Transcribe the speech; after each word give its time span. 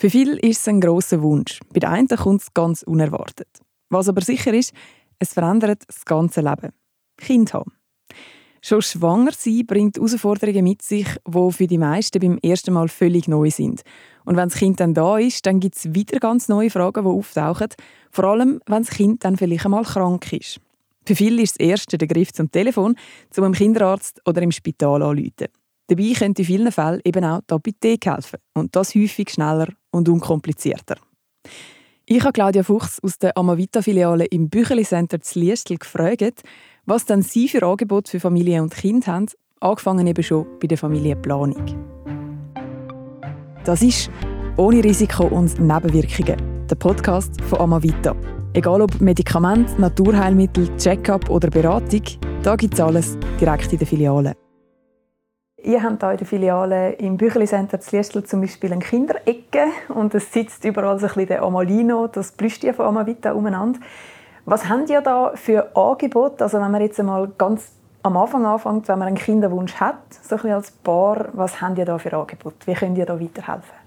Für 0.00 0.08
viele 0.08 0.38
ist 0.38 0.60
es 0.62 0.68
ein 0.68 0.80
grosser 0.80 1.20
Wunsch. 1.20 1.60
Bei 1.74 1.80
den 1.80 1.90
einen 1.90 2.08
kommt 2.08 2.40
es 2.40 2.54
ganz 2.54 2.82
unerwartet. 2.82 3.48
Was 3.90 4.08
aber 4.08 4.22
sicher 4.22 4.54
ist, 4.54 4.72
es 5.18 5.34
verändert 5.34 5.82
das 5.86 6.06
ganze 6.06 6.40
Leben. 6.40 6.72
Kind 7.18 7.52
haben. 7.52 7.72
Schon 8.62 8.80
schwanger 8.80 9.32
sein 9.36 9.66
bringt 9.66 9.98
Herausforderungen 9.98 10.64
mit 10.64 10.80
sich, 10.80 11.06
die 11.28 11.52
für 11.52 11.66
die 11.66 11.76
meisten 11.76 12.18
beim 12.18 12.38
ersten 12.38 12.72
Mal 12.72 12.88
völlig 12.88 13.28
neu 13.28 13.50
sind. 13.50 13.82
Und 14.24 14.38
wenn 14.38 14.48
das 14.48 14.58
Kind 14.58 14.80
dann 14.80 14.94
da 14.94 15.18
ist, 15.18 15.44
dann 15.44 15.60
gibt 15.60 15.76
es 15.76 15.92
wieder 15.92 16.18
ganz 16.18 16.48
neue 16.48 16.70
Fragen, 16.70 17.04
die 17.04 17.10
auftauchen. 17.10 17.68
Vor 18.10 18.24
allem, 18.24 18.62
wenn 18.64 18.84
das 18.84 18.94
Kind 18.96 19.22
dann 19.26 19.36
vielleicht 19.36 19.66
einmal 19.66 19.84
krank 19.84 20.32
ist. 20.32 20.62
Für 21.04 21.14
viele 21.14 21.42
ist 21.42 21.60
das 21.60 21.66
Erste 21.66 21.98
der 21.98 22.08
Griff 22.08 22.32
zum 22.32 22.50
Telefon, 22.50 22.96
zum 23.28 23.52
Kinderarzt 23.52 24.22
oder 24.26 24.40
im 24.40 24.50
Spital 24.50 25.02
anrufen. 25.02 25.48
Dabei 25.90 26.12
könnte 26.16 26.42
in 26.42 26.46
vielen 26.46 26.70
Fällen 26.70 27.00
eben 27.04 27.24
auch 27.24 27.40
die 27.50 27.52
Apotheke 27.52 28.14
helfen. 28.14 28.38
Und 28.54 28.76
das 28.76 28.94
häufig 28.94 29.30
schneller 29.30 29.66
und 29.90 30.08
unkomplizierter. 30.08 30.94
Ich 32.06 32.22
habe 32.22 32.32
Claudia 32.32 32.62
Fuchs 32.62 33.00
aus 33.02 33.18
der 33.18 33.36
Amavita-Filiale 33.36 34.26
im 34.26 34.48
Bücheli 34.48 34.84
Center 34.84 35.20
zu 35.20 35.40
Liestl 35.40 35.78
gefragt, 35.78 36.42
was 36.86 37.06
dann 37.06 37.22
sie 37.22 37.48
für 37.48 37.64
Angebote 37.66 38.08
für 38.08 38.20
Familie 38.20 38.62
und 38.62 38.72
Kind 38.72 39.08
haben, 39.08 39.26
angefangen 39.58 40.06
eben 40.06 40.22
schon 40.22 40.46
bei 40.60 40.68
der 40.68 40.78
Familienplanung. 40.78 41.64
Das 43.64 43.82
ist 43.82 44.10
«Ohne 44.56 44.84
Risiko 44.84 45.26
und 45.26 45.58
Nebenwirkungen», 45.58 46.66
der 46.68 46.76
Podcast 46.76 47.40
von 47.42 47.58
Amavita. 47.58 48.14
Egal 48.52 48.80
ob 48.80 49.00
Medikament, 49.00 49.76
Naturheilmittel, 49.76 50.68
Check-up 50.76 51.28
oder 51.30 51.50
Beratung, 51.50 52.02
da 52.44 52.54
gibt 52.54 52.74
es 52.74 52.80
alles 52.80 53.18
direkt 53.40 53.72
in 53.72 53.78
der 53.78 53.88
Filiale. 53.88 54.36
Ihr 55.62 55.82
habt 55.82 56.02
hier 56.02 56.10
in 56.12 56.16
der 56.16 56.26
Filiale 56.26 56.92
im 56.92 57.18
Bücheli 57.18 57.46
Center 57.46 57.78
Liestl 57.90 58.24
zum 58.24 58.40
Beispiel 58.40 58.72
eine 58.72 58.80
Kinderecke 58.80 59.66
und 59.88 60.14
es 60.14 60.32
sitzt 60.32 60.64
überall 60.64 60.98
so 60.98 61.06
ein 61.06 61.12
bisschen 61.12 61.28
der 61.28 61.42
Amalino, 61.42 62.06
das 62.06 62.32
Plüschtier 62.32 62.72
von 62.72 62.86
Amavita, 62.86 63.32
umeinander. 63.32 63.78
Was 64.46 64.68
habt 64.68 64.88
ihr 64.88 65.02
da 65.02 65.32
für 65.34 65.76
Angebote? 65.76 66.44
Also 66.44 66.58
wenn 66.60 66.70
man 66.70 66.80
jetzt 66.80 66.98
einmal 66.98 67.28
ganz 67.36 67.72
am 68.02 68.16
Anfang 68.16 68.46
anfängt, 68.46 68.88
wenn 68.88 68.98
man 68.98 69.08
einen 69.08 69.18
Kinderwunsch 69.18 69.74
hat, 69.74 69.98
so 70.10 70.36
ein 70.36 70.38
bisschen 70.38 70.52
als 70.54 70.70
Paar, 70.70 71.28
was 71.34 71.60
habt 71.60 71.76
ihr 71.76 71.84
da 71.84 71.98
für 71.98 72.12
Angebote? 72.16 72.66
Wie 72.66 72.74
könnt 72.74 72.96
ihr 72.96 73.04
da 73.04 73.20
weiterhelfen? 73.20 73.79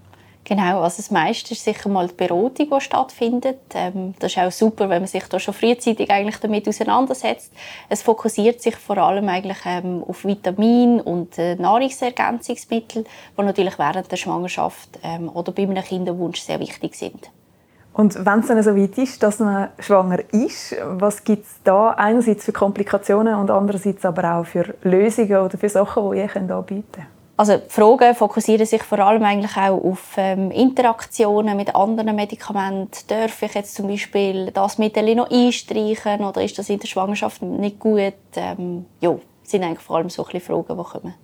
Genau, 0.46 0.82
also 0.82 0.98
das 0.98 1.10
meiste 1.10 1.54
ist 1.54 1.64
sicher 1.64 1.88
mal 1.88 2.06
die 2.06 2.14
Beratung, 2.14 2.68
die 2.70 2.80
stattfindet. 2.80 3.60
Ähm, 3.74 4.14
das 4.18 4.32
ist 4.32 4.38
auch 4.38 4.52
super, 4.52 4.90
wenn 4.90 5.00
man 5.00 5.06
sich 5.06 5.24
da 5.24 5.40
schon 5.40 5.54
frühzeitig 5.54 6.10
eigentlich 6.10 6.36
damit 6.36 6.68
auseinandersetzt. 6.68 7.50
Es 7.88 8.02
fokussiert 8.02 8.60
sich 8.60 8.76
vor 8.76 8.98
allem 8.98 9.26
eigentlich 9.30 9.56
ähm, 9.64 10.04
auf 10.06 10.22
Vitamin 10.24 11.00
und 11.00 11.38
äh, 11.38 11.54
Nahrungsergänzungsmittel, 11.54 13.04
die 13.38 13.42
natürlich 13.42 13.78
während 13.78 14.12
der 14.12 14.16
Schwangerschaft 14.16 14.98
ähm, 15.02 15.30
oder 15.30 15.50
bei 15.50 15.62
einem 15.62 15.82
Kinderwunsch 15.82 16.42
sehr 16.42 16.60
wichtig 16.60 16.94
sind. 16.94 17.30
Und 17.94 18.26
wenn 18.26 18.40
es 18.40 18.48
dann 18.48 18.62
so 18.62 18.76
weit 18.76 18.98
ist, 18.98 19.22
dass 19.22 19.38
man 19.38 19.68
schwanger 19.78 20.18
ist, 20.32 20.76
was 20.84 21.24
gibt 21.24 21.46
es 21.46 21.52
da 21.62 21.90
einerseits 21.90 22.44
für 22.44 22.52
Komplikationen 22.52 23.36
und 23.36 23.50
andererseits 23.50 24.04
aber 24.04 24.34
auch 24.34 24.44
für 24.44 24.74
Lösungen 24.82 25.38
oder 25.38 25.56
für 25.56 25.68
Sachen, 25.70 26.10
die 26.10 26.18
ihr 26.18 26.36
anbieten 26.36 26.84
könnt? 26.92 27.13
Also 27.36 27.56
die 27.56 27.68
Fragen 27.68 28.14
fokussieren 28.14 28.64
sich 28.64 28.82
vor 28.84 29.00
allem 29.00 29.24
eigentlich 29.24 29.56
auch 29.56 29.82
auf 29.82 30.14
ähm, 30.16 30.52
Interaktionen 30.52 31.56
mit 31.56 31.74
anderen 31.74 32.14
Medikamenten. 32.14 33.06
Darf 33.08 33.42
ich 33.42 33.54
jetzt 33.54 33.74
zum 33.74 33.88
Beispiel 33.88 34.52
das 34.52 34.78
Mittel 34.78 35.14
noch 35.16 35.30
einstreichen 35.30 36.24
oder 36.24 36.44
ist 36.44 36.56
das 36.58 36.70
in 36.70 36.78
der 36.78 36.86
Schwangerschaft 36.86 37.42
nicht 37.42 37.80
gut? 37.80 38.14
Ähm, 38.36 38.86
ja, 39.00 39.16
sind 39.42 39.64
eigentlich 39.64 39.80
vor 39.80 39.96
allem 39.96 40.10
solche 40.10 40.38
Fragen, 40.38 40.76
die 40.76 40.84
kommen. 40.84 41.14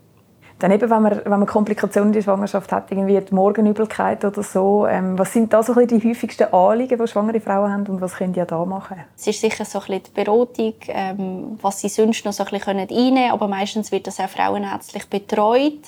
Dann 0.61 0.73
eben, 0.73 0.91
wenn 0.91 1.03
man, 1.03 1.21
wenn 1.25 1.31
man 1.31 1.47
Komplikationen 1.47 2.11
in 2.11 2.13
der 2.13 2.23
Schwangerschaft 2.23 2.71
hat, 2.71 2.91
irgendwie 2.91 3.19
die 3.19 3.35
Morgenübelkeit 3.35 4.25
oder 4.27 4.43
so, 4.43 4.87
ähm, 4.87 5.19
was 5.19 5.33
sind 5.33 5.53
da 5.53 5.63
so 5.63 5.75
die 5.75 6.05
häufigsten 6.05 6.53
Anliegen, 6.53 6.99
die 6.99 7.09
schwangere 7.09 7.41
Frauen 7.41 7.73
haben 7.73 7.87
und 7.87 8.01
was 8.03 8.15
können 8.15 8.35
die 8.35 8.45
da 8.47 8.65
machen? 8.67 8.99
Es 9.17 9.27
ist 9.27 9.41
sicher 9.41 9.65
so 9.65 9.79
ein 9.81 9.87
bisschen 9.87 10.03
die 10.05 10.11
Beratung, 10.23 10.75
ähm, 10.89 11.59
was 11.63 11.81
sie 11.81 11.89
sonst 11.89 12.27
noch 12.27 12.35
so 12.35 12.45
ein 12.45 12.51
bisschen 12.51 12.79
einnehmen 12.79 13.15
können, 13.15 13.31
aber 13.33 13.49
meistens 13.49 13.91
wird 13.91 14.07
das 14.07 14.21
auch 14.21 14.29
frauenärztlich 14.29 15.09
betreut 15.09 15.81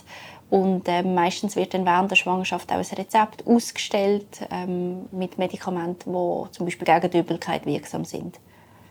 und 0.49 0.85
ähm, 0.87 1.15
meistens 1.15 1.55
wird 1.55 1.75
dann 1.75 1.85
während 1.85 2.11
der 2.11 2.17
Schwangerschaft 2.17 2.71
auch 2.73 2.77
ein 2.77 2.97
Rezept 2.97 3.47
ausgestellt 3.47 4.47
ähm, 4.51 5.07
mit 5.11 5.37
Medikamenten, 5.37 6.13
die 6.13 6.51
zum 6.51 6.67
Beispiel 6.67 6.87
gegen 6.87 7.11
die 7.11 7.19
Übelkeit 7.19 7.67
wirksam 7.67 8.07
sind. 8.07 8.39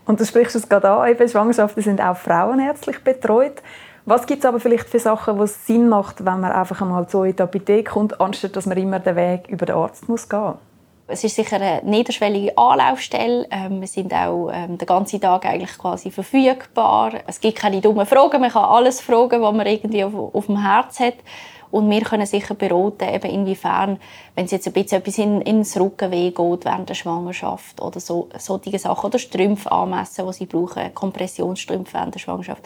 Und 0.05 0.19
du 0.19 0.25
sprichst 0.25 0.55
es 0.55 0.67
gerade 0.67 0.89
an, 0.89 1.09
eben 1.09 1.27
Schwangerschaften 1.29 1.83
sind 1.83 2.01
auch 2.01 2.17
frauenärztlich 2.17 3.03
betreut. 3.03 3.61
Was 4.05 4.25
gibt 4.25 4.39
es 4.39 4.45
aber 4.45 4.59
vielleicht 4.59 4.89
für 4.89 4.99
Sachen, 4.99 5.39
es 5.39 5.65
Sinn 5.65 5.87
macht, 5.89 6.25
wenn 6.25 6.39
man 6.39 6.51
einfach 6.51 6.81
einmal 6.81 7.07
so 7.07 7.23
in 7.23 7.35
die 7.35 7.43
Apotheke 7.43 7.91
kommt, 7.91 8.19
anstatt 8.19 8.55
dass 8.55 8.65
man 8.65 8.77
immer 8.77 8.99
den 8.99 9.15
Weg 9.15 9.47
über 9.49 9.65
den 9.65 9.75
Arzt 9.75 10.09
muss 10.09 10.27
gehen 10.27 10.55
es 11.11 11.23
ist 11.23 11.35
sicher 11.35 11.57
eine 11.57 11.81
niederschwellige 11.83 12.57
Anlaufstelle. 12.57 13.45
Ähm, 13.51 13.81
wir 13.81 13.87
sind 13.87 14.13
auch 14.13 14.49
ähm, 14.51 14.77
den 14.77 14.85
ganzen 14.85 15.19
Tag 15.19 15.45
eigentlich 15.45 15.77
quasi 15.77 16.09
verfügbar. 16.09 17.13
Es 17.27 17.39
gibt 17.39 17.57
keine 17.57 17.81
dummen 17.81 18.05
Fragen. 18.05 18.41
Man 18.41 18.49
kann 18.49 18.65
alles 18.65 19.01
fragen, 19.01 19.41
was 19.41 19.53
man 19.53 19.67
irgendwie 19.67 20.03
auf, 20.03 20.13
auf 20.13 20.45
dem 20.45 20.61
Herz 20.61 20.99
hat. 20.99 21.15
Und 21.71 21.89
wir 21.89 22.01
können 22.01 22.25
sicher 22.25 22.53
beraten, 22.53 23.07
eben 23.13 23.31
inwiefern, 23.31 23.97
wenn 24.35 24.45
es 24.45 24.51
jetzt 24.51 24.67
ein 24.67 24.73
bisschen 24.73 24.99
etwas 24.99 25.17
in, 25.17 25.41
ins 25.41 25.79
Rückenweh 25.79 26.31
geht 26.31 26.65
während 26.65 26.89
der 26.89 26.95
Schwangerschaft 26.95 27.81
oder 27.81 27.99
so, 27.99 28.27
solche 28.37 28.77
Sachen, 28.77 29.07
oder 29.07 29.19
Strümpfe 29.19 29.71
anmessen, 29.71 30.27
die 30.27 30.33
sie 30.33 30.45
brauchen, 30.45 30.93
Kompressionsstrümpfe 30.93 31.93
während 31.93 32.15
der 32.15 32.19
Schwangerschaft, 32.19 32.63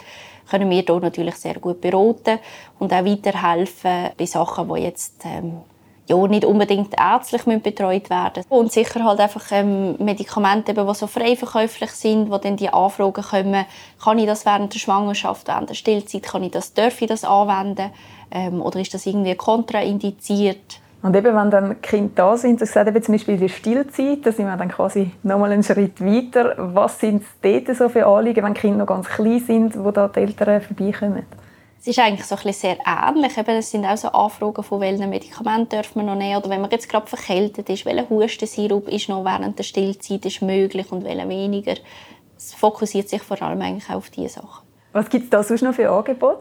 können 0.49 0.69
wir 0.69 0.81
hier 0.81 0.99
natürlich 0.99 1.35
sehr 1.35 1.55
gut 1.55 1.81
beraten 1.81 2.39
und 2.79 2.93
auch 2.93 3.05
weiterhelfen 3.05 4.09
bei 4.17 4.25
Sachen, 4.25 4.73
die 4.73 4.81
jetzt 4.81 5.23
ähm, 5.25 5.61
ja, 6.07 6.27
nicht 6.27 6.45
unbedingt 6.45 6.93
ärztlich 6.99 7.43
betreut 7.61 8.09
werden 8.09 8.43
Und 8.49 8.71
sicher 8.71 9.03
halt 9.03 9.19
einfach 9.19 9.45
ähm, 9.51 9.95
Medikamente, 9.97 10.73
die 10.73 10.93
so 10.93 11.07
frei 11.07 11.35
verkäuflich 11.35 11.91
sind, 11.91 12.29
wo 12.29 12.37
dann 12.37 12.57
die 12.57 12.69
Anfragen 12.69 13.23
kommen, 13.23 13.65
kann 14.03 14.19
ich 14.19 14.27
das 14.27 14.45
während 14.45 14.73
der 14.73 14.79
Schwangerschaft, 14.79 15.47
während 15.47 15.69
der 15.69 15.75
Stillzeit, 15.75 16.23
kann 16.23 16.43
ich 16.43 16.51
das, 16.51 16.73
darf 16.73 17.01
ich 17.01 17.07
das 17.07 17.23
anwenden 17.23 17.89
ähm, 18.31 18.61
oder 18.61 18.79
ist 18.79 18.93
das 18.93 19.05
irgendwie 19.05 19.35
kontraindiziert? 19.35 20.79
Und 21.01 21.15
eben, 21.15 21.35
wenn 21.35 21.51
dann 21.51 21.81
Kinder 21.81 22.11
da 22.15 22.37
sind, 22.37 22.61
das 22.61 22.73
sagt 22.73 22.87
eben 22.87 23.03
zum 23.03 23.13
Beispiel 23.13 23.37
die 23.37 23.49
Stillzeit, 23.49 24.25
da 24.25 24.31
sind 24.31 24.47
wir 24.47 24.57
dann 24.57 24.69
quasi 24.69 25.11
nochmal 25.21 25.51
einen 25.51 25.61
Schritt 25.61 26.01
weiter. 26.01 26.55
Was 26.57 26.99
sind 26.99 27.23
dort 27.43 27.75
so 27.75 27.89
für 27.89 28.07
Anliegen, 28.07 28.43
wenn 28.43 28.55
Kinder 28.55 28.79
noch 28.79 28.87
ganz 28.87 29.07
klein 29.07 29.39
sind, 29.39 29.83
wo 29.83 29.91
da 29.91 30.07
die 30.07 30.21
Eltern 30.21 30.61
vorbeikommen? 30.61 31.23
Es 31.85 31.89
ist 31.89 31.99
eigentlich 31.99 32.25
so 32.25 32.35
ein 32.35 32.51
sehr 32.51 32.77
ähnlich. 32.83 33.37
Eben, 33.37 33.57
es 33.57 33.69
sind 33.69 33.85
auch 33.85 33.95
so 33.95 34.07
Anfragen, 34.07 34.63
von 34.63 34.81
welchen 34.81 35.07
Medikamenten 35.07 35.69
dürfen 35.69 36.01
wir 36.01 36.03
noch 36.03 36.15
nehmen 36.15 36.37
oder 36.37 36.49
wenn 36.49 36.61
man 36.61 36.71
jetzt 36.71 36.89
gerade 36.89 37.05
verkältet 37.05 37.69
ist, 37.69 37.85
welcher 37.85 38.09
Hustensirup 38.09 38.87
ist 38.87 39.07
noch 39.07 39.23
während 39.23 39.59
der 39.59 39.63
Stillzeit 39.63 40.25
ist 40.25 40.41
möglich 40.41 40.91
und 40.91 41.03
welcher 41.03 41.29
weniger. 41.29 41.75
Es 42.35 42.55
fokussiert 42.55 43.07
sich 43.07 43.21
vor 43.21 43.39
allem 43.39 43.61
eigentlich 43.61 43.87
auf 43.91 44.09
diese 44.09 44.29
Sachen. 44.29 44.65
Was 44.93 45.07
gibt 45.11 45.25
es 45.25 45.29
da 45.29 45.43
sonst 45.43 45.61
noch 45.61 45.75
für 45.75 45.87
Angebote? 45.87 46.39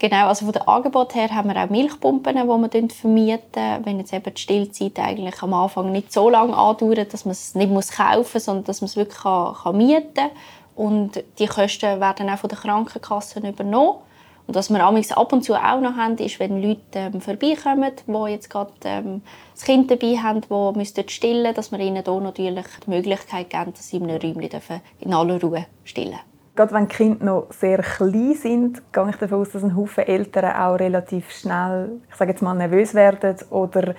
Genau, 0.00 0.26
also 0.26 0.44
von 0.46 0.54
der 0.54 0.68
Angebot 0.68 1.14
her 1.14 1.28
haben 1.32 1.54
wir 1.54 1.62
auch 1.62 1.70
Milchpumpen, 1.70 2.34
die 2.34 2.42
wir 2.42 2.90
vermieten. 2.90 3.84
Wenn 3.84 4.00
jetzt 4.00 4.12
eben 4.12 4.34
die 4.34 4.42
Stillzeit 4.42 4.98
eigentlich 4.98 5.40
am 5.40 5.54
Anfang 5.54 5.92
nicht 5.92 6.12
so 6.12 6.28
lange 6.28 6.56
andauert, 6.56 7.14
dass 7.14 7.24
man 7.24 7.30
es 7.30 7.54
nicht 7.54 7.70
kaufen 7.96 8.28
muss, 8.34 8.44
sondern 8.44 8.64
dass 8.64 8.80
man 8.80 8.88
es 8.88 8.96
wirklich 8.96 9.18
kann, 9.18 9.54
kann 9.54 9.76
mieten 9.76 10.14
kann. 10.14 10.30
Und 10.74 11.22
die 11.38 11.46
Kosten 11.46 12.00
werden 12.00 12.28
auch 12.28 12.38
von 12.38 12.50
den 12.50 12.58
Krankenkassen 12.58 13.44
übernommen. 13.46 13.98
Und 14.46 14.54
was 14.54 14.70
wir 14.70 14.84
ab 14.84 15.32
und 15.32 15.42
zu 15.42 15.54
auch 15.54 15.80
noch 15.80 15.96
haben, 15.96 16.16
ist, 16.18 16.40
wenn 16.40 16.62
Leute 16.62 16.80
ähm, 16.94 17.20
vorbeikommen, 17.20 17.92
die 18.06 18.32
jetzt 18.32 18.50
gerade 18.50 18.72
ähm, 18.84 19.22
das 19.54 19.64
Kind 19.64 19.90
dabei 19.90 20.16
haben, 20.16 20.40
die 20.40 21.08
stillen 21.08 21.42
müssen, 21.42 21.54
dass 21.54 21.70
wir 21.70 21.78
ihnen 21.78 22.02
hier 22.04 22.20
natürlich 22.20 22.66
die 22.84 22.90
Möglichkeit 22.90 23.50
geben, 23.50 23.72
dass 23.72 23.88
sie 23.88 23.98
in 23.98 24.10
einem 24.10 24.20
Räumchen 24.20 24.80
in 25.00 25.14
aller 25.14 25.40
Ruhe 25.40 25.66
stillen. 25.84 26.18
Gerade 26.56 26.74
wenn 26.74 26.88
die 26.88 26.94
Kinder 26.94 27.24
noch 27.24 27.46
sehr 27.50 27.78
klein 27.78 28.34
sind, 28.34 28.92
gehe 28.92 29.08
ich 29.08 29.16
davon 29.16 29.40
aus, 29.40 29.50
dass 29.50 29.62
ein 29.62 29.76
Haufen 29.76 30.04
Eltern 30.04 30.52
auch 30.56 30.80
relativ 30.80 31.30
schnell, 31.30 32.00
ich 32.10 32.16
sage 32.16 32.32
jetzt 32.32 32.42
mal, 32.42 32.54
nervös 32.54 32.94
werden 32.94 33.36
oder 33.50 33.94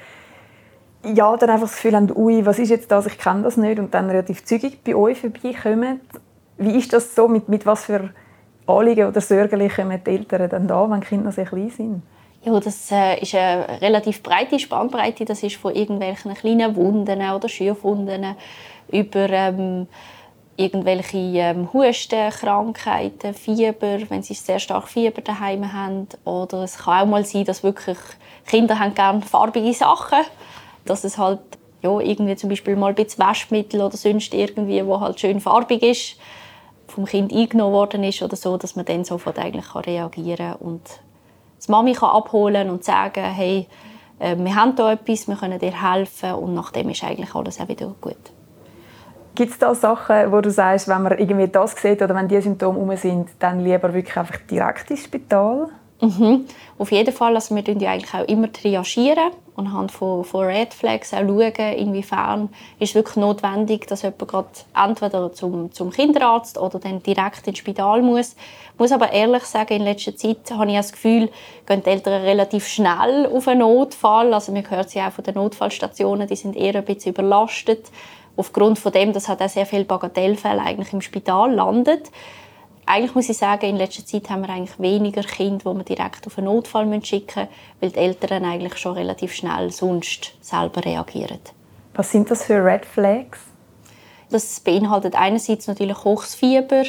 ja, 1.04 1.36
dann 1.38 1.50
einfach 1.50 1.68
das 1.68 1.76
Gefühl 1.76 1.96
haben, 1.96 2.12
ui, 2.16 2.46
was 2.46 2.60
ist 2.60 2.70
jetzt 2.70 2.92
das, 2.92 3.08
ich 3.08 3.18
kenne 3.18 3.44
das 3.44 3.58
nicht. 3.58 3.80
Und 3.80 3.94
dann 3.94 4.10
relativ 4.10 4.46
zügig 4.46 4.84
bei 4.84 4.96
euch 4.96 5.20
vorbeikommen. 5.20 6.02
Wie 6.58 6.78
ist 6.78 6.94
das 6.94 7.16
so, 7.16 7.28
mit, 7.28 7.50
mit 7.50 7.66
was 7.66 7.86
für 7.86 8.12
Anliegen 8.68 9.08
oder 9.08 9.22
Sorgen 9.22 9.70
kommen 9.70 10.02
die 10.06 10.10
Eltern 10.10 10.50
dann 10.50 10.68
da, 10.68 10.90
wenn 10.90 11.02
die 11.02 11.08
Kinder 11.08 11.32
sehr 11.32 11.46
klein 11.46 11.70
sind? 11.70 12.04
Ja, 12.44 12.60
das 12.60 12.92
äh, 12.92 13.22
ist 13.22 13.36
eine 13.36 13.82
relativ 13.82 14.24
breite 14.24 14.58
Spannbreite. 14.58 15.26
Das 15.26 15.44
ist 15.44 15.58
von 15.58 15.76
irgendwelchen 15.76 16.34
kleinen 16.34 16.76
Wunden 16.76 17.22
oder 17.22 17.48
Schürfwunden 17.48 18.36
über 18.92 19.30
ähm, 19.30 19.88
irgendwelche 20.58 21.18
ähm, 21.18 21.72
Hustenkrankheiten, 21.72 23.36
Fieber, 23.36 24.00
wenn 24.10 24.24
sie 24.24 24.34
sehr 24.34 24.60
stark 24.60 24.88
Fieber 24.88 25.22
daheim 25.22 25.72
haben. 25.72 26.08
Oder 26.26 26.64
es 26.64 26.80
kann 26.80 27.04
auch 27.04 27.12
mal 27.12 27.26
sein, 27.26 27.46
dass 27.46 27.64
wirklich 27.64 27.98
Kinder 28.48 28.80
haben 28.80 28.96
gerne 28.96 29.22
farbige 29.22 29.74
Sachen, 29.74 30.20
dass 30.86 31.04
es 31.04 31.20
halt 31.20 31.40
ja, 31.84 32.00
irgendwie 32.00 32.36
zum 32.36 32.50
Beispiel 32.50 32.76
mal 32.76 32.90
ein 32.90 32.96
bisschen 32.96 33.24
Waschmittel 33.24 33.82
oder 33.82 33.98
sonst 33.98 34.34
irgendwie, 34.34 34.86
wo 34.86 35.00
halt 35.00 35.20
schön 35.20 35.40
farbig 35.40 35.84
ist 35.84 36.18
vom 36.92 37.06
Kind 37.06 37.34
eingenommen 37.34 37.74
worden 37.74 38.04
ist 38.04 38.22
oder 38.22 38.36
so, 38.36 38.58
dass 38.58 38.76
man 38.76 38.86
dann 38.86 39.04
sofort 39.04 39.40
eigentlich 39.40 39.74
reagieren 39.76 40.52
kann 40.52 40.56
und 40.56 40.82
die 41.66 41.72
Mami 41.72 41.94
kann 41.94 42.10
abholen 42.10 42.70
und 42.70 42.84
sagen, 42.84 43.24
hey, 43.24 43.68
äh, 44.20 44.36
wir 44.38 44.56
haben 44.56 44.76
hier 44.76 44.92
etwas, 44.92 45.28
wir 45.28 45.36
können 45.36 45.60
dir 45.60 45.82
helfen 45.82 46.34
und 46.34 46.54
nachdem 46.54 46.90
ist 46.90 47.04
eigentlich 47.04 47.34
alles 47.36 47.60
auch 47.60 47.68
wieder 47.68 47.94
gut. 48.02 48.18
Gibt 49.34 49.52
es 49.52 49.60
da 49.60 49.74
Sachen, 49.74 50.32
wo 50.32 50.42
du 50.42 50.52
sagst, 50.52 50.88
wenn 50.88 51.04
man 51.04 51.18
irgendwie 51.18 51.48
das 51.48 51.72
sieht 51.74 52.02
oder 52.02 52.14
wenn 52.16 52.28
die 52.28 52.42
Symptome 52.42 52.78
um 52.78 52.96
sind, 52.98 53.30
dann 53.40 53.62
lieber 53.62 53.94
wirklich 53.94 54.18
einfach 54.18 54.38
direkt 54.50 54.92
ins 54.92 55.06
Spital? 55.06 55.70
Mhm. 56.02 56.46
Auf 56.80 56.92
jeden 56.92 57.14
Fall. 57.14 57.36
Also 57.36 57.56
wir 57.56 57.64
ja 57.78 57.92
eigentlich 57.92 58.14
auch 58.14 58.28
immer 58.28 58.52
triagieren 58.52 59.32
und 59.56 59.68
anhand 59.68 59.92
von, 59.92 60.24
von 60.24 60.46
Red 60.46 60.74
Flags 60.74 61.14
auch 61.14 61.20
schauen, 61.20 61.74
inwiefern 61.78 62.50
ist 62.80 62.90
es 62.90 62.96
wirklich 62.96 63.18
notwendig, 63.18 63.86
dass 63.88 64.02
jemand 64.02 64.28
gerade 64.28 64.48
entweder 64.76 65.32
zum, 65.32 65.72
zum 65.72 65.92
Kinderarzt 65.92 66.58
oder 66.58 66.80
dann 66.80 67.04
direkt 67.04 67.48
ins 67.48 67.60
Spital 67.60 68.02
muss. 68.02 68.36
Ich 68.74 68.80
muss 68.80 68.92
aber 68.92 69.12
ehrlich 69.12 69.44
sagen, 69.44 69.76
in 69.76 69.84
letzter 69.84 70.16
Zeit 70.16 70.52
habe 70.52 70.72
ich 70.72 70.78
das 70.78 70.92
Gefühl, 70.92 71.30
gehen 71.68 71.84
die 71.86 71.90
Eltern 71.90 72.24
relativ 72.24 72.68
schnell 72.68 73.28
auf 73.32 73.48
einen 73.48 73.60
Notfall. 73.60 74.34
Also 74.34 74.52
man 74.52 74.68
hört 74.68 74.90
sie 74.90 75.02
auch 75.02 75.12
von 75.12 75.24
den 75.24 75.36
Notfallstationen, 75.36 76.28
die 76.28 76.36
sind 76.36 76.56
eher 76.56 76.76
ein 76.76 76.86
bisschen 76.86 77.14
überlastet. 77.14 77.92
Aufgrund 78.38 78.80
von 78.80 78.92
dem, 78.92 79.14
dass 79.14 79.28
halt 79.28 79.42
auch 79.42 79.50
sehr 79.50 79.68
viele 79.68 79.84
Bagatellfälle 79.84 80.62
eigentlich 80.62 80.94
im 80.94 81.02
Spital 81.02 81.54
landet 81.54 82.10
eigentlich 82.86 83.16
muss 83.16 83.30
ich 83.30 83.38
sagen, 83.38 83.66
in 83.66 83.78
letzter 83.78 84.06
Zeit 84.06 84.30
haben 84.30 84.42
wir 84.42 84.50
eigentlich 84.50 84.80
weniger 84.80 85.24
Kinder, 85.24 85.72
die 85.72 85.78
wir 85.78 85.84
direkt 85.84 86.28
auf 86.28 86.38
einen 86.38 86.46
Notfall 86.46 86.86
schicken 87.04 87.48
müssen, 87.48 87.50
weil 87.80 87.92
die 87.92 88.00
Eltern 88.00 88.46
eigentlich 88.46 88.78
schon 88.78 88.96
relativ 88.96 89.34
schnell 89.34 89.72
sonst 89.72 90.34
selber 90.42 90.84
reagieren. 90.84 91.40
Was 91.94 92.12
sind 92.12 92.32
das 92.32 92.46
für 92.46 92.64
Red 92.64 92.86
Flags? 92.86 93.40
Das 94.30 94.60
beinhaltet 94.62 95.16
einerseits 95.16 95.68
natürlich 95.68 96.04
hohes 96.04 96.36
Fieber 96.36 96.84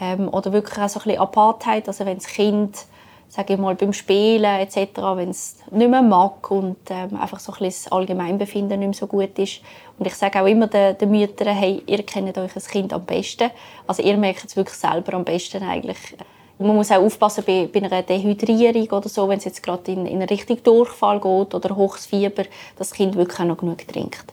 ähm, 0.00 0.28
oder 0.28 0.52
wirklich 0.52 0.78
auch 0.78 0.88
so 0.88 1.00
ein 1.00 1.04
bisschen 1.04 1.20
Apartheit, 1.20 1.86
also 1.86 2.04
wenn 2.04 2.18
das 2.18 2.26
Kind 2.26 2.86
sage 3.34 3.54
ich 3.54 3.58
mal, 3.58 3.74
beim 3.74 3.94
Spielen 3.94 4.44
etc., 4.44 4.90
wenn 5.14 5.30
es 5.30 5.56
nicht 5.70 5.88
mehr 5.90 6.02
mag 6.02 6.50
und 6.50 6.76
ähm, 6.90 7.18
einfach 7.18 7.40
so 7.40 7.50
ein 7.52 7.60
bisschen 7.60 7.84
das 7.84 7.92
Allgemeinbefinden 7.92 8.78
nicht 8.78 8.88
mehr 8.88 8.94
so 8.94 9.06
gut 9.06 9.38
ist. 9.38 9.62
Und 9.98 10.06
ich 10.06 10.14
sage 10.14 10.38
auch 10.38 10.46
immer 10.46 10.66
den, 10.66 10.98
den 10.98 11.10
Müttern, 11.10 11.56
hey, 11.56 11.82
ihr 11.86 12.02
kennt 12.02 12.36
euch 12.36 12.54
ein 12.54 12.62
Kind 12.62 12.92
am 12.92 13.06
besten. 13.06 13.50
Also 13.86 14.02
ihr 14.02 14.18
merkt 14.18 14.44
es 14.44 14.54
wirklich 14.54 14.76
selber 14.76 15.14
am 15.14 15.24
besten 15.24 15.62
eigentlich. 15.62 15.96
Man 16.58 16.76
muss 16.76 16.92
auch 16.92 17.02
aufpassen 17.02 17.42
bei, 17.46 17.70
bei 17.72 17.82
einer 17.82 18.02
Dehydrierung 18.02 18.90
oder 18.90 19.08
so, 19.08 19.26
wenn 19.30 19.38
es 19.38 19.46
jetzt 19.46 19.62
gerade 19.62 19.90
in, 19.90 20.04
in 20.04 20.20
Richtung 20.20 20.62
Durchfall 20.62 21.18
geht 21.18 21.54
oder 21.54 21.74
hohes 21.74 22.04
Fieber, 22.04 22.42
dass 22.76 22.90
das 22.90 22.92
Kind 22.92 23.16
wirklich 23.16 23.40
auch 23.40 23.44
noch 23.44 23.56
genug 23.56 23.78
trinkt. 23.88 24.26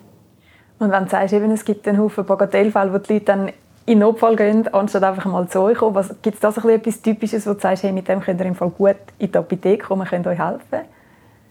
Und 0.78 0.92
wenn 0.92 1.06
du 1.06 1.10
sagst, 1.10 1.34
eben, 1.34 1.52
es 1.52 1.64
gibt 1.64 1.88
einen 1.88 2.00
Haufen 2.00 2.26
Bagatellfälle, 2.26 2.94
wo 2.94 2.98
die 2.98 3.14
Leute 3.14 3.26
dann 3.26 3.54
in 3.90 4.00
Notfall 4.00 4.36
gehen, 4.36 4.68
anstatt 4.72 5.04
einfach 5.04 5.26
mal 5.26 5.48
zu 5.48 5.62
euch 5.62 5.80
kommen. 5.80 6.08
Gibt 6.22 6.36
es 6.36 6.42
da 6.42 6.52
so 6.52 6.70
etwas 6.70 7.02
Typisches, 7.02 7.48
wo 7.48 7.54
du 7.54 7.60
sagst, 7.60 7.82
hey, 7.82 7.92
mit 7.92 8.08
dem 8.08 8.22
könnt 8.22 8.40
ihr 8.40 8.46
im 8.46 8.54
Fall 8.54 8.70
gut 8.70 8.96
in 9.18 9.32
die 9.32 9.38
Apotheke 9.38 9.88
kommen, 9.88 10.08
könnt 10.08 10.28
euch 10.28 10.38
helfen? 10.38 10.86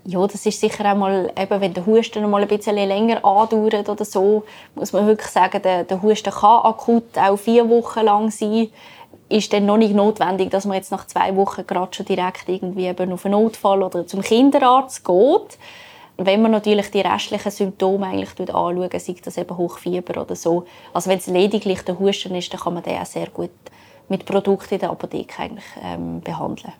Ja, 0.04 0.24
das 0.24 0.46
ist 0.46 0.60
sicher 0.60 0.92
auch 0.92 0.96
mal, 0.96 1.32
eben, 1.36 1.60
wenn 1.60 1.74
der 1.74 1.84
Husten 1.84 2.30
mal 2.30 2.40
ein 2.40 2.48
bisschen 2.48 2.76
länger 2.76 3.24
andauert 3.24 3.88
oder 3.88 4.04
so, 4.04 4.44
muss 4.76 4.92
man 4.92 5.08
wirklich 5.08 5.30
sagen, 5.30 5.60
der, 5.60 5.82
der 5.82 6.00
Husten 6.00 6.30
kann 6.30 6.60
akut 6.62 7.18
auch 7.18 7.36
vier 7.36 7.68
Wochen 7.68 8.04
lang 8.04 8.30
sein. 8.30 8.68
Ist 9.28 9.52
dann 9.52 9.66
noch 9.66 9.76
nicht 9.76 9.94
notwendig, 9.94 10.50
dass 10.50 10.64
man 10.64 10.76
jetzt 10.76 10.92
nach 10.92 11.08
zwei 11.08 11.34
Wochen 11.34 11.66
gerade 11.66 11.92
schon 11.92 12.06
direkt 12.06 12.48
irgendwie 12.48 12.86
eben 12.86 13.12
auf 13.12 13.26
einen 13.26 13.32
Notfall 13.32 13.82
oder 13.82 14.06
zum 14.06 14.22
Kinderarzt 14.22 15.04
geht 15.04 15.58
wenn 16.18 16.42
man 16.42 16.50
natürlich 16.50 16.90
die 16.90 17.00
restlichen 17.00 17.50
Symptome 17.50 18.06
eigentlich 18.06 18.52
anschaut, 18.52 19.00
sei 19.00 19.16
das 19.24 19.38
eben 19.38 19.56
Hochfieber 19.56 20.20
oder 20.20 20.34
so, 20.34 20.66
also 20.92 21.08
wenn 21.08 21.18
es 21.18 21.28
lediglich 21.28 21.82
der 21.82 21.98
Husten 21.98 22.34
ist, 22.34 22.52
dann 22.52 22.60
kann 22.60 22.74
man 22.74 22.82
den 22.82 22.98
auch 22.98 23.06
sehr 23.06 23.28
gut 23.28 23.50
mit 24.08 24.24
Produkten 24.24 24.74
in 24.74 24.80
der 24.80 24.90
Apotheke 24.90 25.42
eigentlich, 25.42 25.64
ähm, 25.82 26.20
behandeln. 26.20 26.72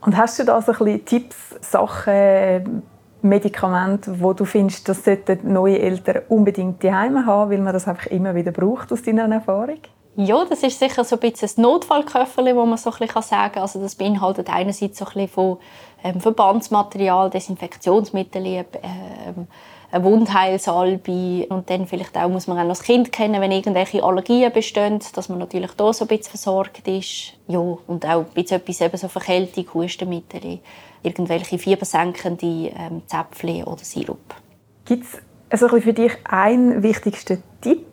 Und 0.00 0.16
hast 0.16 0.38
du 0.38 0.44
da 0.44 0.62
so 0.62 0.72
ein 0.72 0.78
bisschen 0.78 1.04
Tipps, 1.04 1.56
Sachen, 1.60 2.82
Medikamente, 3.20 4.20
wo 4.20 4.32
du 4.32 4.44
findest, 4.44 4.88
das 4.88 5.04
sollten 5.04 5.52
neue 5.52 5.80
Eltern 5.80 6.22
unbedingt 6.28 6.82
daheim 6.82 7.26
haben, 7.26 7.50
weil 7.50 7.58
man 7.58 7.72
das 7.72 7.88
einfach 7.88 8.06
immer 8.06 8.34
wieder 8.34 8.52
braucht 8.52 8.92
aus 8.92 9.02
deiner 9.02 9.28
Erfahrung? 9.30 9.80
Ja, 10.20 10.44
das 10.44 10.64
ist 10.64 10.80
sicher 10.80 11.04
so 11.04 11.14
ein 11.14 11.20
bisschen 11.20 11.48
ein 11.48 11.62
Notfallköfferchen, 11.62 12.56
wo 12.56 12.66
man 12.66 12.76
so 12.76 12.90
ein 12.90 12.98
bisschen 12.98 13.22
sagen 13.22 13.52
kann. 13.52 13.62
Also 13.62 13.80
das 13.80 13.94
beinhaltet 13.94 14.50
einerseits 14.50 14.98
so 14.98 15.04
ein 15.04 15.12
bisschen 15.12 15.28
von 15.28 15.58
ähm, 16.02 16.20
Verbandsmaterial, 16.20 17.30
Desinfektionsmittel, 17.30 18.44
ähm, 18.44 19.46
eine 19.92 20.04
Wundheilsalbe 20.04 21.46
und 21.50 21.70
dann 21.70 21.86
vielleicht 21.86 22.16
auch 22.16 22.28
muss 22.28 22.48
man 22.48 22.58
auch 22.58 22.62
noch 22.62 22.70
das 22.70 22.82
Kind 22.82 23.12
kennen, 23.12 23.40
wenn 23.40 23.52
irgendwelche 23.52 24.02
Allergien 24.02 24.52
bestehen, 24.52 24.98
dass 25.14 25.28
man 25.28 25.38
natürlich 25.38 25.70
da 25.76 25.92
so 25.92 26.04
ein 26.04 26.08
bisschen 26.08 26.30
versorgt 26.30 26.88
ist. 26.88 27.34
Ja, 27.46 27.60
und 27.60 28.04
auch 28.04 28.24
ein 28.24 28.34
bisschen 28.34 28.56
etwas 28.56 28.80
eben 28.80 28.96
so 28.96 29.06
Verkältung, 29.06 29.72
Hustenmittel, 29.72 30.58
irgendwelche 31.04 31.58
fiebersenkende 31.58 32.72
ähm, 32.76 33.02
Zäpfchen 33.06 33.62
oder 33.62 33.84
Sirup. 33.84 34.34
Gibt 34.84 35.04
es 35.04 35.20
also 35.48 35.68
für 35.68 35.92
dich 35.92 36.14
einen 36.24 36.82
wichtigsten 36.82 37.40
Tipp? 37.60 37.86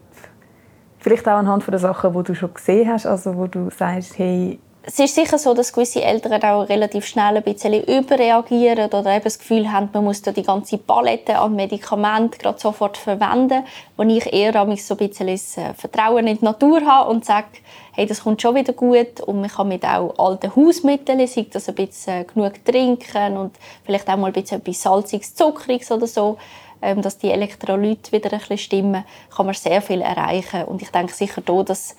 Vielleicht 1.05 1.27
auch 1.27 1.33
anhand 1.33 1.67
der 1.67 1.77
Sachen, 1.77 2.13
die 2.13 2.23
du 2.23 2.33
schon 2.33 2.51
gesehen 2.51 2.91
hast, 2.91 3.05
also 3.05 3.37
wo 3.37 3.45
du 3.45 3.69
sagst, 3.69 4.17
hey, 4.17 4.57
es 4.81 4.97
ist 4.97 5.13
sicher 5.13 5.37
so, 5.37 5.53
dass 5.53 5.71
gewisse 5.71 6.01
Eltern 6.01 6.41
auch 6.41 6.67
relativ 6.67 7.05
schnell 7.05 7.37
ein 7.37 7.43
bisschen 7.43 7.83
überreagieren 7.83 8.87
oder 8.87 9.13
eben 9.13 9.23
das 9.23 9.37
Gefühl 9.37 9.71
haben, 9.71 9.89
man 9.93 10.03
muss 10.03 10.23
da 10.23 10.31
die 10.31 10.41
ganze 10.41 10.79
Palette 10.79 11.37
an 11.37 11.55
Medikamenten 11.55 12.39
gerade 12.39 12.59
sofort 12.59 12.97
verwenden, 12.97 13.63
wo 13.97 14.01
ich 14.01 14.33
eher 14.33 14.53
so 14.53 14.59
ein 14.95 14.97
bisschen 14.97 15.27
das 15.27 15.57
äh, 15.57 15.75
Vertrauen 15.75 16.25
in 16.25 16.39
die 16.39 16.45
Natur 16.45 16.83
habe 16.83 17.11
und 17.11 17.23
sage, 17.23 17.49
hey, 17.93 18.07
das 18.07 18.23
kommt 18.23 18.41
schon 18.41 18.55
wieder 18.55 18.73
gut 18.73 19.21
und 19.21 19.41
man 19.41 19.49
kann 19.51 19.67
mit 19.67 19.85
auch 19.85 20.17
alten 20.17 20.55
Hausmitteln, 20.55 21.27
sei 21.27 21.45
das 21.51 21.69
ein 21.69 21.75
bisschen 21.75 22.21
äh, 22.21 22.23
genug 22.23 22.65
trinken 22.65 23.37
und 23.37 23.55
vielleicht 23.83 24.09
auch 24.09 24.17
mal 24.17 24.27
ein 24.27 24.33
bisschen 24.33 24.59
etwas 24.59 24.81
Salziges, 24.81 25.35
Zuckriges 25.35 25.91
oder 25.91 26.07
so, 26.07 26.37
dass 27.01 27.17
die 27.17 27.31
Elektrolyte 27.31 28.11
wieder 28.11 28.31
ein 28.31 28.39
bisschen 28.39 28.57
stimmen, 28.57 29.03
kann 29.35 29.45
man 29.45 29.55
sehr 29.55 29.81
viel 29.81 30.01
erreichen 30.01 30.65
und 30.65 30.81
ich 30.81 30.89
denke 30.89 31.13
sicher 31.13 31.41
da, 31.41 31.63
dass 31.63 31.95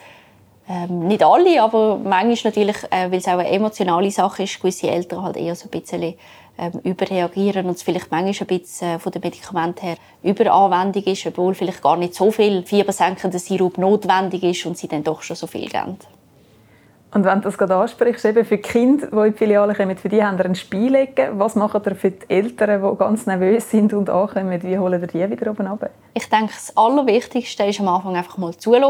ähm, 0.68 1.06
nicht 1.06 1.22
alle, 1.22 1.62
aber 1.62 1.96
manchmal 1.96 2.52
natürlich, 2.52 2.76
äh, 2.90 3.10
weil 3.10 3.18
es 3.18 3.28
auch 3.28 3.38
eine 3.38 3.48
emotionale 3.48 4.10
Sache 4.10 4.42
ist, 4.42 4.60
gewisse 4.60 4.88
Eltern 4.90 5.22
halt 5.22 5.36
eher 5.36 5.54
so 5.54 5.68
ein 5.68 5.70
bisschen 5.70 6.14
ähm, 6.58 6.72
überreagieren 6.82 7.66
und 7.66 7.76
es 7.76 7.82
vielleicht 7.82 8.10
manchmal 8.10 8.48
ein 8.48 8.58
bisschen 8.58 8.96
äh, 8.96 8.98
von 8.98 9.12
den 9.12 9.22
Medikamenten 9.22 9.86
her 9.86 9.96
Überanwendung 10.22 11.04
ist, 11.04 11.26
obwohl 11.26 11.54
vielleicht 11.54 11.82
gar 11.82 11.96
nicht 11.96 12.14
so 12.14 12.30
viel 12.30 12.64
fiebersenkender 12.64 13.38
Sirup 13.38 13.78
notwendig 13.78 14.42
ist 14.42 14.66
und 14.66 14.76
sie 14.76 14.88
dann 14.88 15.04
doch 15.04 15.22
schon 15.22 15.36
so 15.36 15.46
viel 15.46 15.68
geben. 15.68 15.98
Und 17.16 17.24
wenn 17.24 17.40
du 17.40 17.44
das 17.44 17.56
gerade 17.56 17.74
ansprichst, 17.76 18.26
eben 18.26 18.44
für 18.44 18.58
die 18.58 18.62
Kinder, 18.62 19.06
die 19.06 19.16
in 19.16 19.32
die 19.32 19.38
Filiale 19.38 19.74
kommen, 19.74 19.96
für 19.96 20.10
die 20.10 20.22
haben 20.22 20.36
wir 20.36 20.44
ein 20.44 20.54
Spiel 20.54 21.08
Was 21.32 21.54
macht 21.54 21.86
ihr 21.86 21.94
für 21.94 22.10
die 22.10 22.28
Eltern, 22.28 22.82
die 22.82 22.98
ganz 22.98 23.24
nervös 23.24 23.70
sind 23.70 23.94
und 23.94 24.10
ankommen? 24.10 24.62
Wie 24.62 24.78
holen 24.78 25.00
ihr 25.00 25.06
die 25.06 25.30
wieder 25.30 25.50
oben 25.50 25.66
runter? 25.66 25.88
Ich 26.12 26.28
denke, 26.28 26.52
das 26.52 26.76
Allerwichtigste 26.76 27.64
ist 27.64 27.80
am 27.80 27.88
Anfang 27.88 28.16
einfach 28.16 28.36
mal 28.36 28.54
zuhören 28.54 28.84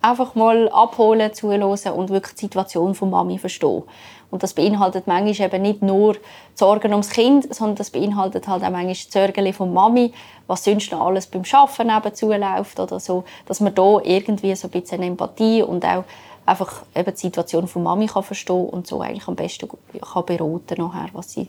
einfach 0.00 0.34
mal 0.34 0.70
abholen, 0.70 1.32
zuhören 1.34 1.62
und 1.62 2.08
wirklich 2.08 2.34
die 2.36 2.46
Situation 2.46 2.94
von 2.94 3.10
Mami 3.10 3.38
verstehen. 3.38 3.82
Und 4.30 4.42
das 4.42 4.54
beinhaltet 4.54 5.06
manchmal 5.06 5.48
eben 5.48 5.62
nicht 5.62 5.82
nur 5.82 6.14
die 6.14 6.20
Sorgen 6.54 6.92
ums 6.92 7.10
Kind, 7.10 7.54
sondern 7.54 7.76
das 7.76 7.90
beinhaltet 7.90 8.48
halt 8.48 8.64
auch 8.64 8.70
manchmal 8.70 8.94
die 8.94 9.10
Sorgen 9.10 9.52
von 9.52 9.74
Mami, 9.74 10.12
was 10.46 10.64
sonst 10.64 10.90
noch 10.90 11.06
alles 11.06 11.26
beim 11.26 11.42
Arbeiten 11.52 11.86
nebenzu 11.86 12.32
läuft 12.32 12.80
oder 12.80 12.98
so, 12.98 13.24
dass 13.46 13.60
man 13.60 13.74
da 13.74 13.98
irgendwie 14.02 14.54
so 14.56 14.68
ein 14.68 14.70
bisschen 14.70 15.02
Empathie 15.02 15.62
und 15.62 15.84
auch 15.84 16.04
einfach 16.46 16.82
eben 16.94 17.10
die 17.12 17.20
Situation 17.20 17.66
von 17.66 17.82
Mami 17.82 18.06
kann 18.06 18.22
verstehen 18.22 18.68
und 18.68 18.86
so 18.86 19.00
eigentlich 19.00 19.28
am 19.28 19.36
besten 19.36 19.68
kann 19.68 20.26
beraten 20.26 20.74
nachher, 20.78 21.08
was 21.12 21.32
sie 21.32 21.48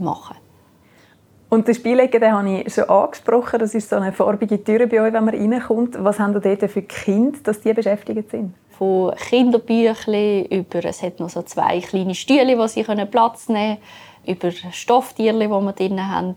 machen 0.00 0.34
soll. 0.34 0.44
Und 1.50 1.68
den 1.68 1.74
Spielecke 1.74 2.18
den 2.18 2.32
habe 2.32 2.62
ich 2.62 2.74
schon 2.74 2.88
angesprochen. 2.88 3.60
Das 3.60 3.74
ist 3.74 3.88
so 3.88 3.96
eine 3.96 4.12
farbige 4.12 4.62
Tür 4.62 4.86
bei 4.86 5.00
euch, 5.00 5.12
wenn 5.12 5.24
man 5.24 5.34
reinkommt. 5.34 6.02
Was 6.02 6.18
haben 6.18 6.34
ihr 6.34 6.40
dort 6.40 6.70
für 6.70 6.82
Kinder, 6.82 7.38
dass 7.44 7.60
die 7.60 7.72
beschäftigt 7.72 8.30
sind? 8.30 8.54
Von 8.70 9.14
Kinderbüchern 9.14 10.46
über, 10.46 10.84
es 10.84 11.00
hat 11.02 11.20
noch 11.20 11.28
so 11.28 11.42
zwei 11.42 11.80
kleine 11.80 12.16
Stühle, 12.16 12.58
wo 12.58 12.66
sie 12.66 12.82
Platz 12.82 13.48
nehmen 13.48 13.78
können, 14.24 14.36
über 14.36 14.50
Stofftierchen, 14.72 15.40
die 15.40 15.48
wir 15.48 15.72
drin 15.72 16.08
haben 16.08 16.36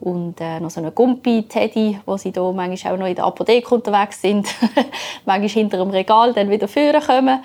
und 0.00 0.40
äh, 0.40 0.60
noch 0.60 0.70
so 0.70 0.80
einen 0.80 0.94
Gumpi-Teddy, 0.94 2.00
wo 2.06 2.16
sie 2.16 2.32
da 2.32 2.50
manchmal 2.52 2.94
auch 2.94 2.98
noch 2.98 3.06
in 3.06 3.14
der 3.14 3.24
Apotheke 3.24 3.74
unterwegs 3.74 4.20
sind, 4.22 4.48
manchmal 5.26 5.48
hinter 5.48 5.78
dem 5.78 5.90
Regal 5.90 6.32
dann 6.32 6.50
wieder 6.50 6.68
führen 6.68 7.00
kommen 7.02 7.42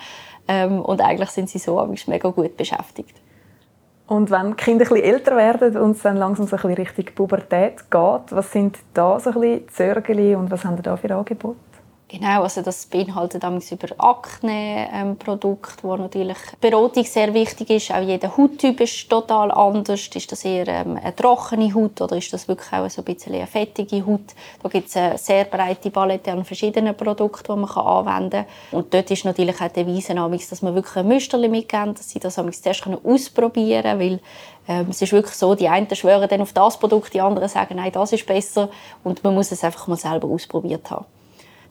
ähm, 0.48 0.80
und 0.80 1.00
eigentlich 1.00 1.30
sind 1.30 1.48
sie 1.50 1.58
so 1.58 1.86
mega 2.06 2.30
gut 2.30 2.56
beschäftigt. 2.56 3.14
Und 4.06 4.30
wenn 4.30 4.56
Kinder 4.56 4.84
etwas 4.84 5.00
älter 5.00 5.36
werden 5.36 5.76
und 5.76 5.92
es 5.92 6.02
dann 6.02 6.16
langsam 6.16 6.46
so 6.46 6.56
ein 6.56 6.74
Richtung 6.74 7.06
Pubertät 7.14 7.90
geht, 7.90 8.22
was 8.30 8.52
sind 8.52 8.78
da 8.94 9.18
so 9.18 9.30
ein 9.30 9.40
bisschen 9.40 9.68
Zörgeli 9.68 10.36
und 10.36 10.50
was 10.50 10.64
haben 10.64 10.76
Sie 10.76 10.82
da 10.82 10.96
für 10.96 11.12
Angebote? 11.14 11.56
Genau, 12.08 12.44
also 12.44 12.62
das 12.62 12.86
beinhaltet 12.86 13.42
über 13.42 13.88
Akne-Produkte, 13.98 15.72
ähm, 15.82 15.90
wo 15.90 15.96
natürlich 15.96 16.36
Beratung 16.60 17.02
sehr 17.02 17.34
wichtig 17.34 17.68
ist. 17.70 17.90
Auch 17.90 18.00
jeder 18.00 18.36
Hauttyp 18.36 18.80
ist 18.80 19.10
total 19.10 19.50
anders. 19.50 20.06
Ist 20.14 20.30
das 20.30 20.44
eher 20.44 20.68
ähm, 20.68 21.00
eine 21.02 21.16
trockene 21.16 21.74
Haut 21.74 22.00
oder 22.00 22.16
ist 22.16 22.32
das 22.32 22.46
wirklich 22.46 22.72
auch 22.72 22.88
so 22.88 23.02
ein 23.02 23.06
bisschen 23.06 23.34
eine 23.34 23.48
fettige 23.48 24.06
Haut? 24.06 24.36
Da 24.62 24.68
gibt 24.68 24.88
es 24.88 24.96
eine 24.96 25.18
sehr 25.18 25.46
breite 25.46 25.90
Palette 25.90 26.30
an 26.30 26.44
verschiedenen 26.44 26.96
Produkten, 26.96 27.52
die 27.52 27.60
man 27.60 27.70
anwenden 27.70 28.46
kann. 28.70 28.78
Und 28.78 28.94
dort 28.94 29.10
ist 29.10 29.24
natürlich 29.24 29.60
auch 29.60 29.66
die 29.66 29.84
Devise, 29.84 30.14
dass 30.14 30.62
man 30.62 30.76
wirklich 30.76 30.96
ein 30.98 31.08
Müsterchen 31.08 31.50
mitgeben, 31.50 31.94
dass 31.94 32.08
sie 32.08 32.20
das 32.20 32.36
zuerst 32.36 32.86
ausprobieren 33.04 33.82
können, 33.82 34.00
weil 34.00 34.20
ähm, 34.68 34.86
es 34.90 35.02
ist 35.02 35.12
wirklich 35.12 35.34
so, 35.34 35.56
die 35.56 35.68
einen 35.68 35.92
schwören 35.92 36.28
dann 36.28 36.42
auf 36.42 36.52
das 36.52 36.78
Produkt, 36.78 37.14
die 37.14 37.20
anderen 37.20 37.48
sagen, 37.48 37.74
nein, 37.74 37.90
das 37.90 38.12
ist 38.12 38.26
besser 38.26 38.68
und 39.02 39.24
man 39.24 39.34
muss 39.34 39.50
es 39.50 39.64
einfach 39.64 39.88
mal 39.88 39.96
selber 39.96 40.28
ausprobiert 40.28 40.88
haben 40.88 41.04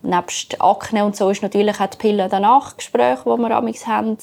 nebst 0.06 0.62
Akne 0.62 1.06
und 1.06 1.16
so 1.16 1.30
ist 1.30 1.42
natürlich 1.42 1.80
auch 1.80 1.88
die 1.88 1.98
Pille 1.98 2.28
danach 2.30 2.78
Gespräche, 2.78 3.24
die 3.26 3.42
wir 3.42 3.50
haben. 3.88 4.18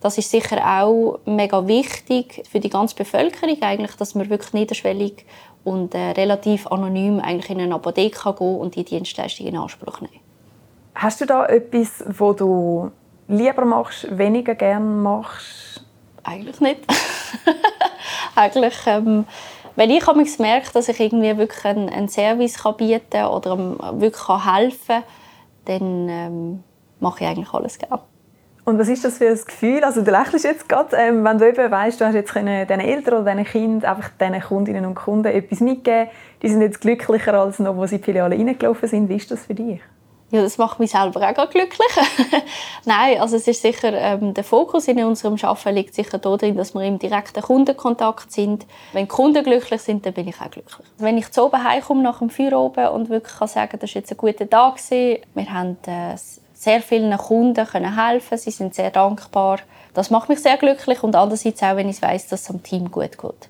Das 0.00 0.16
ist 0.16 0.30
sicher 0.30 0.58
auch 0.64 1.18
mega 1.24 1.66
wichtig 1.66 2.44
für 2.48 2.60
die 2.60 2.70
ganze 2.70 2.94
Bevölkerung 2.94 3.60
eigentlich, 3.62 3.96
dass 3.96 4.14
man 4.14 4.30
wirklich 4.30 4.52
niederschwellig 4.52 5.26
und 5.64 5.94
äh, 5.94 6.10
relativ 6.10 6.66
anonym 6.68 7.20
eigentlich 7.20 7.50
in 7.50 7.60
eine 7.60 7.74
Apotheke 7.74 8.22
gehen 8.22 8.36
kann 8.36 8.56
und 8.56 8.76
die 8.76 8.84
Dienstleistung 8.84 9.46
in 9.46 9.56
Anspruch 9.56 10.00
nehmen. 10.00 10.20
Hast 10.94 11.20
du 11.20 11.26
da 11.26 11.46
etwas, 11.46 12.04
wo 12.06 12.32
du 12.32 12.90
lieber 13.28 13.64
machst, 13.64 14.06
weniger 14.16 14.54
gern 14.54 15.02
machst? 15.02 15.84
Eigentlich 16.24 16.60
nicht. 16.60 16.80
eigentlich, 18.34 18.74
ähm, 18.86 19.24
wenn 19.76 19.90
ich 19.90 20.38
merke, 20.38 20.72
dass 20.72 20.88
ich 20.88 20.98
irgendwie 20.98 21.36
wirklich 21.36 21.64
einen, 21.64 21.88
einen 21.88 22.08
Service 22.08 22.58
kann 22.58 22.76
bieten 22.76 23.02
kann 23.10 23.28
oder 23.28 24.00
wirklich 24.00 24.28
helfen 24.28 24.86
kann, 24.86 25.04
dann 25.68 26.08
ähm, 26.08 26.64
mache 27.00 27.24
ich 27.24 27.30
eigentlich 27.30 27.52
alles 27.52 27.78
gerne. 27.78 28.02
Und 28.64 28.78
was 28.78 28.88
ist 28.88 29.02
das 29.04 29.16
für 29.16 29.28
ein 29.28 29.38
Gefühl? 29.46 29.82
Also 29.82 30.02
du 30.02 30.10
lächelst 30.10 30.44
jetzt 30.44 30.68
gerade, 30.68 30.94
ähm, 30.96 31.24
wenn 31.24 31.38
du 31.38 31.48
eben 31.48 31.70
weißt, 31.70 32.00
du 32.00 32.04
hast 32.04 32.14
jetzt 32.14 32.34
deinen 32.36 32.80
Eltern 32.80 33.14
oder 33.14 33.24
deinen 33.24 33.46
Kindern, 33.46 33.96
einfach 33.96 34.10
diesen 34.20 34.40
Kundinnen 34.42 34.84
und 34.84 34.94
Kunden 34.94 35.28
etwas 35.28 35.60
mitgeben. 35.60 36.08
Die 36.42 36.48
sind 36.50 36.60
jetzt 36.60 36.80
glücklicher 36.82 37.32
als 37.32 37.58
noch, 37.60 37.76
wo 37.76 37.86
sie 37.86 37.94
in 37.94 38.02
die 38.02 38.04
Filiale 38.04 38.36
reingelaufen 38.36 38.88
sind. 38.88 39.08
Wie 39.08 39.16
ist 39.16 39.30
das 39.30 39.46
für 39.46 39.54
dich? 39.54 39.80
Ja, 40.30 40.42
das 40.42 40.58
macht 40.58 40.78
mich 40.78 40.90
selber 40.90 41.26
auch 41.26 41.50
glücklich. 41.50 41.88
Nein, 42.84 43.18
also 43.18 43.36
es 43.36 43.48
ist 43.48 43.62
sicher, 43.62 43.94
ähm, 43.94 44.34
der 44.34 44.44
Fokus 44.44 44.86
in 44.86 45.02
unserem 45.02 45.36
Arbeiten 45.40 45.74
liegt 45.74 45.94
sicher 45.94 46.18
darin, 46.18 46.54
dass 46.54 46.74
wir 46.74 46.82
im 46.82 46.98
direkten 46.98 47.42
Kundenkontakt 47.42 48.30
sind. 48.30 48.66
Wenn 48.92 49.04
die 49.04 49.08
Kunden 49.08 49.42
glücklich 49.42 49.80
sind, 49.80 50.04
dann 50.04 50.12
bin 50.12 50.28
ich 50.28 50.38
auch 50.38 50.50
glücklich. 50.50 50.86
Wenn 50.98 51.16
ich 51.16 51.30
zu 51.30 51.46
oben 51.46 51.64
heimkomme 51.64 52.02
nach 52.02 52.18
dem 52.18 52.28
Feierabend 52.28 52.90
und 52.90 53.08
wirklich 53.08 53.38
kann 53.38 53.48
sagen, 53.48 53.78
das 53.80 53.94
war 53.94 54.00
jetzt 54.00 54.10
ein 54.10 54.18
guter 54.18 54.48
Tag 54.48 54.76
gewesen. 54.76 55.22
Wir 55.34 55.50
haben 55.50 55.78
äh, 55.86 56.16
sehr 56.52 56.82
vielen 56.82 57.16
Kunden 57.16 57.66
können 57.66 57.96
helfen, 57.96 58.36
sie 58.36 58.50
sind 58.50 58.74
sehr 58.74 58.90
dankbar. 58.90 59.60
Das 59.94 60.10
macht 60.10 60.28
mich 60.28 60.40
sehr 60.40 60.58
glücklich 60.58 61.02
und 61.02 61.16
andererseits 61.16 61.62
auch, 61.62 61.76
wenn 61.76 61.88
ich 61.88 62.02
weiß, 62.02 62.28
dass 62.28 62.42
es 62.42 62.46
dem 62.48 62.62
Team 62.62 62.90
gut 62.90 63.16
geht. 63.16 63.48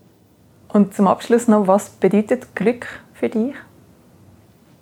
Und 0.73 0.94
zum 0.94 1.08
Abschluss 1.08 1.49
noch, 1.49 1.66
was 1.66 1.88
bedeutet 1.88 2.54
Glück 2.54 2.87
für 3.14 3.28
dich? 3.28 3.54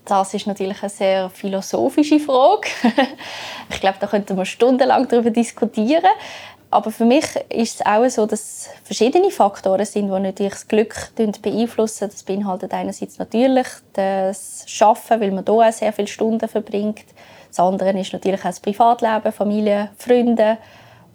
Das 0.07 0.35
ist 0.35 0.47
natürlich 0.47 0.81
eine 0.83 0.89
sehr 0.89 1.31
philosophische 1.31 2.21
Frage. 2.21 2.69
ich 3.71 3.81
glaube, 3.81 3.97
da 4.01 4.07
könnten 4.07 4.37
wir 4.37 4.45
stundenlang 4.45 5.09
darüber 5.09 5.31
diskutieren. 5.31 6.05
Aber 6.71 6.91
für 6.91 7.05
mich 7.05 7.25
ist 7.49 7.81
es 7.81 7.87
auch 7.87 8.09
so, 8.09 8.27
dass 8.27 8.69
verschiedene 8.85 9.31
Faktoren 9.31 9.85
sind, 9.85 10.07
die 10.07 10.21
natürlich 10.21 10.53
das 10.53 10.69
Glück 10.69 11.11
beeinflussen. 11.17 12.09
Das 12.11 12.23
beinhaltet 12.23 12.73
einerseits 12.73 13.19
natürlich 13.19 13.67
das 13.93 14.65
Schaffen, 14.67 15.21
weil 15.21 15.33
man 15.33 15.45
hier 15.45 15.55
auch 15.55 15.73
sehr 15.73 15.93
viele 15.93 16.09
Stunden 16.09 16.49
verbringt. 16.49 17.05
Das 17.49 17.61
andere 17.61 17.99
ist 17.99 18.13
natürlich 18.13 18.41
auch 18.41 18.47
das 18.47 18.61
Privatleben, 18.61 19.33
Familie, 19.33 19.91
Freunde 19.97 20.59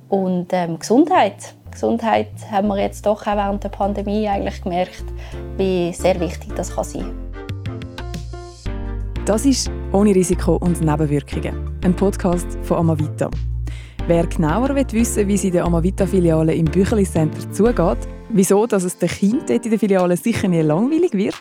und 0.10 0.48
ähm, 0.52 0.80
Gesundheit. 0.80 1.54
Gesundheit 1.72 2.32
haben 2.50 2.68
wir 2.68 2.80
jetzt 2.80 3.06
doch 3.06 3.22
auch 3.26 3.36
während 3.36 3.64
der 3.64 3.70
Pandemie 3.70 4.28
eigentlich 4.28 4.62
gemerkt, 4.62 5.06
wie 5.58 5.94
sehr 5.94 6.20
wichtig 6.20 6.56
das 6.56 6.76
kann 6.76 6.84
sein 6.84 7.02
kann. 7.02 7.31
Das 9.32 9.46
ist 9.46 9.72
«Ohne 9.94 10.14
Risiko 10.14 10.58
und 10.58 10.82
Nebenwirkungen», 10.82 11.56
ein 11.86 11.96
Podcast 11.96 12.46
von 12.64 12.80
Amavita. 12.80 13.32
Wer 14.06 14.28
genauer 14.28 14.76
wissen 14.76 15.16
will, 15.16 15.28
wie 15.30 15.36
es 15.36 15.46
in 15.46 15.54
der 15.54 15.64
Amavita-Filiale 15.64 16.54
im 16.54 16.66
Bücheli 16.66 17.06
Center 17.06 17.50
zugeht, 17.50 18.00
wieso 18.28 18.68
dass 18.68 18.84
es 18.84 18.98
den 18.98 19.08
Kindern 19.08 19.62
in 19.64 19.70
der 19.70 19.80
Filiale 19.80 20.18
sicher 20.18 20.50
nie 20.50 20.60
langweilig 20.60 21.14
wird 21.14 21.40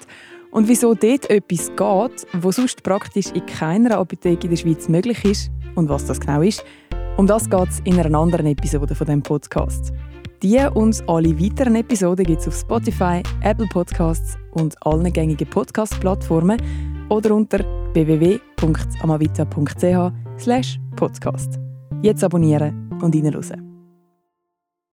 und 0.53 0.69
wieso 0.69 0.95
dort 0.95 1.29
etwas 1.31 1.67
geht, 1.71 2.27
was 2.41 2.55
sonst 2.55 2.81
praktisch 2.85 3.33
in 3.35 3.45
keiner 3.45 3.99
Apotheke 3.99 4.45
in 4.45 4.51
der 4.51 4.57
Schweiz 4.57 4.89
möglich 4.89 5.25
ist 5.25 5.51
und 5.75 5.89
was 5.89 6.07
das 6.07 6.21
genau 6.21 6.43
ist, 6.43 6.65
um 7.17 7.27
das 7.27 7.51
geht 7.51 7.71
es 7.71 7.81
in 7.81 7.99
einer 7.99 8.17
anderen 8.17 8.47
Episode 8.47 8.95
von 8.95 9.09
dem 9.09 9.21
Podcast. 9.21 9.93
Die 10.45 10.61
und 10.75 11.03
alle 11.09 11.39
weiteren 11.41 11.75
Episoden 11.75 12.25
gibt 12.25 12.41
es 12.41 12.47
auf 12.47 12.55
Spotify, 12.55 13.21
Apple 13.43 13.67
Podcasts 13.67 14.39
und 14.53 14.77
allen 14.87 15.13
gängigen 15.13 15.51
Podcast-Plattformen 15.51 16.57
oder 17.11 17.35
unter 17.35 17.59
www.amavita.ch 17.93 20.79
podcast. 20.97 21.61
Jetzt 22.03 22.25
abonnieren 22.25 22.91
und 23.03 23.15
reinhören. 23.15 23.70